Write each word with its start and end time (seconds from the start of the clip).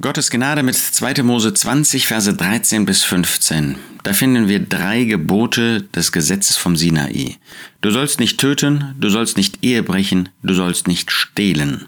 Gottes 0.00 0.30
Gnade 0.30 0.62
mit 0.62 0.76
2. 0.76 1.24
Mose 1.24 1.52
20, 1.52 2.06
Verse 2.06 2.32
13 2.32 2.86
bis 2.86 3.02
15. 3.02 3.74
Da 4.04 4.12
finden 4.12 4.46
wir 4.46 4.60
drei 4.60 5.02
Gebote 5.02 5.82
des 5.82 6.12
Gesetzes 6.12 6.56
vom 6.56 6.76
Sinai. 6.76 7.36
Du 7.80 7.90
sollst 7.90 8.20
nicht 8.20 8.38
töten, 8.38 8.94
du 9.00 9.10
sollst 9.10 9.36
nicht 9.36 9.64
Ehe 9.64 9.82
brechen, 9.82 10.28
du 10.44 10.54
sollst 10.54 10.86
nicht 10.86 11.10
stehlen. 11.10 11.86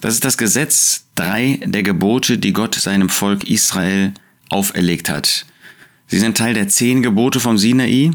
Das 0.00 0.14
ist 0.14 0.24
das 0.24 0.36
Gesetz, 0.36 1.04
drei 1.14 1.60
der 1.64 1.84
Gebote, 1.84 2.38
die 2.38 2.52
Gott 2.52 2.74
seinem 2.74 3.08
Volk 3.08 3.48
Israel 3.48 4.12
auferlegt 4.48 5.08
hat. 5.10 5.46
Sie 6.08 6.18
sind 6.18 6.36
Teil 6.36 6.54
der 6.54 6.66
zehn 6.66 7.04
Gebote 7.04 7.38
vom 7.38 7.56
Sinai, 7.56 8.10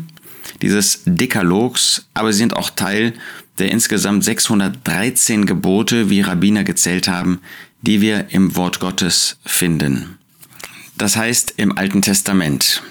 dieses 0.62 1.04
Dekalogs, 1.06 2.08
aber 2.14 2.34
sie 2.34 2.40
sind 2.40 2.58
auch 2.58 2.72
Teil 2.72 3.14
der 3.60 3.72
insgesamt 3.72 4.24
613 4.24 5.46
Gebote, 5.46 6.10
wie 6.10 6.22
Rabbiner 6.22 6.64
gezählt 6.64 7.08
haben, 7.08 7.40
die 7.84 8.02
wir 8.02 8.28
im 8.30 8.56
Wort 8.56 8.80
Gottes 8.80 9.38
finden. 9.46 10.18
Das 10.98 11.16
heißt 11.16 11.54
im 11.58 11.78
Alten 11.78 12.02
Testament. 12.02 12.82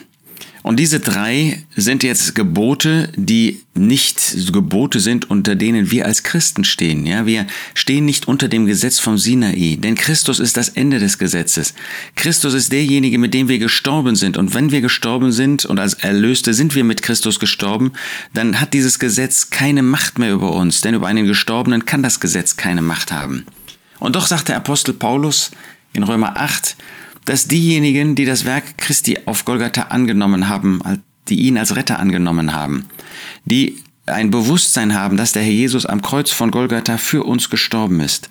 Und 0.62 0.78
diese 0.78 1.00
drei 1.00 1.64
sind 1.74 2.05
jetzt 2.05 2.37
Gebote, 2.37 3.09
die 3.16 3.62
nicht 3.74 4.52
Gebote 4.52 5.00
sind, 5.00 5.28
unter 5.28 5.56
denen 5.56 5.91
wir 5.91 6.06
als 6.06 6.23
Christen 6.23 6.62
stehen. 6.62 7.05
Ja, 7.05 7.27
wir 7.27 7.48
stehen 7.74 8.05
nicht 8.05 8.28
unter 8.28 8.47
dem 8.47 8.66
Gesetz 8.66 9.00
vom 9.00 9.19
Sinai, 9.19 9.77
denn 9.80 9.97
Christus 9.97 10.38
ist 10.38 10.56
das 10.56 10.69
Ende 10.69 11.00
des 11.00 11.19
Gesetzes. 11.19 11.74
Christus 12.14 12.55
ist 12.55 12.70
derjenige, 12.70 13.19
mit 13.19 13.34
dem 13.34 13.48
wir 13.48 13.59
gestorben 13.59 14.14
sind. 14.14 14.36
Und 14.36 14.55
wenn 14.55 14.70
wir 14.70 14.80
gestorben 14.80 15.33
sind 15.33 15.64
und 15.64 15.80
als 15.80 15.95
Erlöste 15.95 16.55
sind 16.55 16.77
wir 16.77 16.84
mit 16.84 17.02
Christus 17.02 17.41
gestorben, 17.41 17.92
dann 18.33 18.61
hat 18.61 18.72
dieses 18.72 19.00
Gesetz 19.00 19.50
keine 19.50 19.83
Macht 19.83 20.20
mehr 20.20 20.33
über 20.33 20.52
uns, 20.52 20.80
denn 20.80 20.95
über 20.95 21.09
einen 21.09 21.27
Gestorbenen 21.27 21.86
kann 21.86 22.05
das 22.05 22.20
Gesetz 22.20 22.56
keine 22.56 22.83
Macht 22.83 23.11
haben. 23.11 23.47
Und 24.02 24.16
doch 24.16 24.27
sagt 24.27 24.48
der 24.48 24.56
Apostel 24.56 24.95
Paulus 24.95 25.52
in 25.92 26.02
Römer 26.02 26.37
8, 26.37 26.77
dass 27.24 27.47
diejenigen, 27.47 28.16
die 28.16 28.25
das 28.25 28.45
Werk 28.45 28.77
Christi 28.77 29.17
auf 29.27 29.45
Golgatha 29.45 29.83
angenommen 29.83 30.48
haben, 30.48 30.83
die 31.28 31.42
ihn 31.42 31.56
als 31.56 31.77
Retter 31.77 32.00
angenommen 32.00 32.53
haben, 32.53 32.86
die 33.45 33.80
ein 34.06 34.33
Bewusstsein 34.33 34.92
haben, 34.92 35.17
dass 35.17 35.30
der 35.30 35.45
Herr 35.45 35.53
Jesus 35.53 35.86
am 35.86 36.03
Kreuz 36.03 36.33
von 36.33 36.50
Golgatha 36.50 36.97
für 36.98 37.23
uns 37.23 37.48
gestorben 37.48 38.00
ist, 38.00 38.28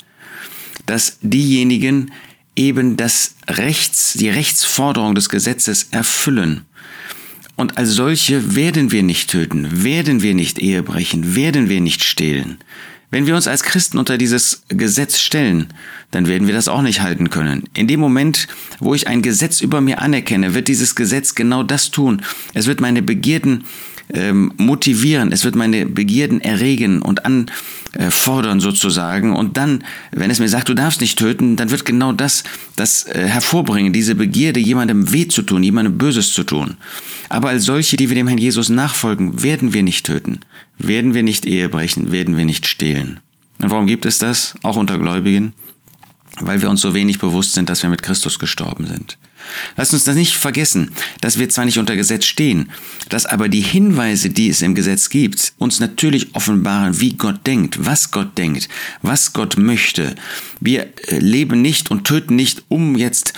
dass 0.88 1.20
diejenigen 1.22 2.12
eben 2.58 2.98
das 2.98 3.36
Rechts, 3.48 4.12
die 4.12 4.28
Rechtsforderung 4.28 5.16
des 5.16 5.30
Gesetzes 5.30 5.88
erfüllen. 5.92 6.66
Und 7.56 7.78
als 7.78 7.92
solche 7.92 8.58
werden 8.58 8.92
wir 8.92 9.04
nicht 9.04 9.30
töten, 9.30 9.86
werden 9.86 10.22
wir 10.22 10.34
nicht 10.34 10.60
Ehe 10.60 10.84
brechen, 10.84 11.34
werden 11.34 11.70
wir 11.70 11.80
nicht 11.80 12.04
stehlen. 12.04 12.58
Wenn 13.12 13.28
wir 13.28 13.36
uns 13.36 13.48
als 13.48 13.64
Christen 13.64 13.98
unter 13.98 14.18
dieses 14.18 14.64
Gesetz 14.70 15.20
stellen, 15.20 15.68
dann 16.12 16.28
werden 16.28 16.48
wir 16.48 16.54
das 16.54 16.70
auch 16.70 16.82
nicht 16.82 17.02
halten 17.02 17.30
können. 17.30 17.64
In 17.74 17.88
dem 17.88 18.00
Moment, 18.00 18.48
wo 18.80 18.96
ich 18.96 19.08
ein 19.08 19.22
Gesetz 19.22 19.60
über 19.60 19.82
mir 19.82 20.02
anerkenne, 20.02 20.54
wird 20.54 20.70
dieses 20.70 20.96
Gesetz 20.96 21.36
genau 21.36 21.62
das 21.62 21.92
tun. 21.92 22.22
Es 22.54 22.68
wird 22.68 22.80
meine 22.80 23.02
Begierden 23.02 23.66
ähm, 24.14 24.54
motivieren, 24.56 25.34
es 25.34 25.44
wird 25.44 25.56
meine 25.56 25.86
Begierden 25.86 26.40
erregen 26.40 27.02
und 27.02 27.26
anfordern 27.98 28.60
sozusagen. 28.60 29.36
Und 29.36 29.58
dann, 29.58 29.84
wenn 30.12 30.32
es 30.32 30.40
mir 30.40 30.50
sagt, 30.50 30.70
du 30.70 30.74
darfst 30.74 31.02
nicht 31.02 31.20
töten, 31.20 31.56
dann 31.56 31.72
wird 31.72 31.86
genau 31.86 32.14
das 32.14 32.44
das 32.76 33.06
äh, 33.06 33.28
hervorbringen, 33.28 33.94
diese 33.94 34.16
Begierde, 34.16 34.60
jemandem 34.60 35.12
weh 35.12 35.28
zu 35.28 35.42
tun, 35.42 35.64
jemandem 35.64 35.98
Böses 35.98 36.34
zu 36.34 36.44
tun. 36.44 36.78
Aber 37.30 37.50
als 37.50 37.66
solche, 37.66 37.98
die 37.98 38.10
wir 38.10 38.16
dem 38.16 38.28
Herrn 38.28 38.38
Jesus 38.38 38.70
nachfolgen, 38.70 39.44
werden 39.44 39.74
wir 39.74 39.84
nicht 39.84 40.06
töten 40.06 40.40
werden 40.88 41.14
wir 41.14 41.24
nicht 41.24 41.46
Ehe 41.46 41.70
brechen, 41.70 42.12
werden 42.12 42.38
wir 42.38 42.46
nicht 42.46 42.68
stehlen. 42.68 43.20
Und 43.60 43.72
warum 43.72 43.88
gibt 43.88 44.06
es 44.06 44.18
das, 44.18 44.56
auch 44.64 44.76
unter 44.76 44.98
Gläubigen? 44.98 45.54
Weil 46.40 46.62
wir 46.62 46.70
uns 46.70 46.82
so 46.82 46.94
wenig 46.94 47.20
bewusst 47.20 47.54
sind, 47.54 47.70
dass 47.70 47.84
wir 47.84 47.90
mit 47.90 48.04
Christus 48.04 48.40
gestorben 48.40 48.88
sind. 48.88 49.18
Lasst 49.76 49.94
uns 49.94 50.04
das 50.04 50.16
nicht 50.16 50.38
vergessen, 50.38 50.92
dass 51.20 51.40
wir 51.40 51.50
zwar 51.50 51.66
nicht 51.66 51.80
unter 51.80 51.96
Gesetz 51.96 52.26
stehen, 52.26 52.70
dass 53.10 53.26
aber 53.26 53.50
die 53.50 53.62
Hinweise, 53.62 54.30
die 54.30 54.50
es 54.50 54.62
im 54.62 54.76
Gesetz 54.76 55.10
gibt, 55.10 55.54
uns 55.58 55.80
natürlich 55.80 56.36
offenbaren, 56.36 57.00
wie 57.00 57.14
Gott 57.14 57.46
denkt, 57.46 57.86
was 57.86 58.12
Gott 58.12 58.38
denkt, 58.38 58.70
was 59.02 59.34
Gott 59.34 59.58
möchte. 59.58 60.16
Wir 60.60 60.88
äh, 61.08 61.20
leben 61.20 61.62
nicht 61.62 61.92
und 61.92 62.06
töten 62.06 62.36
nicht, 62.36 62.64
um 62.70 62.96
jetzt 62.96 63.34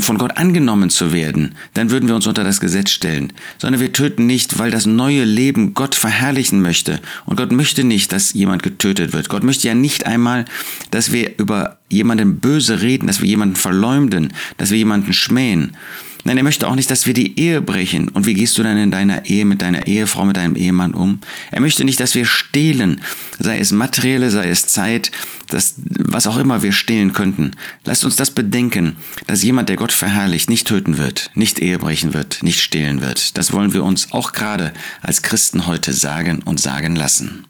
von 0.00 0.18
Gott 0.18 0.36
angenommen 0.36 0.90
zu 0.90 1.12
werden, 1.12 1.54
dann 1.74 1.90
würden 1.90 2.08
wir 2.08 2.14
uns 2.14 2.26
unter 2.26 2.44
das 2.44 2.60
Gesetz 2.60 2.90
stellen, 2.90 3.32
sondern 3.58 3.80
wir 3.80 3.92
töten 3.92 4.26
nicht, 4.26 4.58
weil 4.58 4.70
das 4.70 4.86
neue 4.86 5.24
Leben 5.24 5.74
Gott 5.74 5.94
verherrlichen 5.94 6.60
möchte. 6.60 7.00
Und 7.26 7.36
Gott 7.36 7.52
möchte 7.52 7.84
nicht, 7.84 8.12
dass 8.12 8.32
jemand 8.32 8.62
getötet 8.62 9.12
wird. 9.12 9.28
Gott 9.28 9.44
möchte 9.44 9.68
ja 9.68 9.74
nicht 9.74 10.06
einmal, 10.06 10.44
dass 10.90 11.12
wir 11.12 11.38
über 11.38 11.78
jemanden 11.88 12.38
böse 12.38 12.82
reden, 12.82 13.06
dass 13.06 13.20
wir 13.20 13.28
jemanden 13.28 13.56
verleumden, 13.56 14.32
dass 14.56 14.70
wir 14.70 14.78
jemanden 14.78 15.12
schmähen. 15.12 15.76
Nein, 16.24 16.36
er 16.36 16.42
möchte 16.42 16.66
auch 16.68 16.74
nicht, 16.74 16.90
dass 16.90 17.06
wir 17.06 17.14
die 17.14 17.38
Ehe 17.38 17.60
brechen. 17.60 18.08
Und 18.08 18.26
wie 18.26 18.34
gehst 18.34 18.58
du 18.58 18.62
dann 18.62 18.76
in 18.76 18.90
deiner 18.90 19.26
Ehe 19.26 19.44
mit 19.44 19.62
deiner 19.62 19.86
Ehefrau, 19.86 20.24
mit 20.24 20.36
deinem 20.36 20.56
Ehemann 20.56 20.94
um? 20.94 21.20
Er 21.50 21.60
möchte 21.60 21.84
nicht, 21.84 22.00
dass 22.00 22.14
wir 22.14 22.26
stehlen, 22.26 23.00
sei 23.38 23.58
es 23.58 23.72
materielle, 23.72 24.30
sei 24.30 24.48
es 24.48 24.66
Zeit, 24.66 25.10
das, 25.48 25.76
was 25.78 26.26
auch 26.26 26.36
immer 26.36 26.62
wir 26.62 26.72
stehlen 26.72 27.12
könnten. 27.12 27.52
Lasst 27.84 28.04
uns 28.04 28.16
das 28.16 28.30
bedenken, 28.30 28.96
dass 29.26 29.42
jemand, 29.42 29.68
der 29.68 29.76
Gott 29.76 29.92
verherrlicht, 29.92 30.50
nicht 30.50 30.66
töten 30.66 30.98
wird, 30.98 31.30
nicht 31.34 31.60
Ehe 31.60 31.78
brechen 31.78 32.14
wird, 32.14 32.42
nicht 32.42 32.60
stehlen 32.60 33.00
wird. 33.00 33.38
Das 33.38 33.52
wollen 33.52 33.72
wir 33.72 33.84
uns 33.84 34.12
auch 34.12 34.32
gerade 34.32 34.72
als 35.00 35.22
Christen 35.22 35.66
heute 35.66 35.92
sagen 35.92 36.42
und 36.44 36.60
sagen 36.60 36.96
lassen. 36.96 37.46